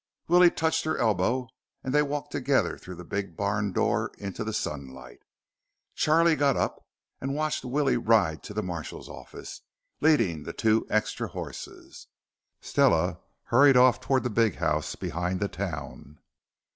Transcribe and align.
Willie 0.27 0.49
touched 0.49 0.83
her 0.85 0.97
elbow 0.97 1.47
and 1.83 1.93
they 1.93 2.01
walked 2.01 2.31
together 2.31 2.75
through 2.75 2.95
the 2.95 3.03
big 3.05 3.37
barn 3.37 3.71
door 3.71 4.11
into 4.17 4.43
the 4.43 4.51
sunlight. 4.51 5.19
Charlie 5.93 6.35
got 6.35 6.57
up 6.57 6.83
and 7.19 7.35
watched 7.35 7.63
Willie 7.63 7.97
ride 7.97 8.41
to 8.45 8.55
the 8.55 8.63
marshal's 8.63 9.07
office, 9.07 9.61
leading 9.99 10.41
the 10.41 10.53
two 10.53 10.87
extra 10.89 11.27
horses. 11.27 12.07
Stella 12.61 13.19
hurried 13.53 13.77
off 13.77 13.99
toward 14.01 14.23
the 14.23 14.31
big 14.31 14.55
house 14.55 14.95
behind 14.95 15.39
the 15.39 15.47
town. 15.47 16.17